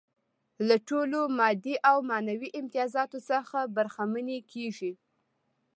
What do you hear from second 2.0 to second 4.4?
معنوي امتیازاتو څخه برخمنې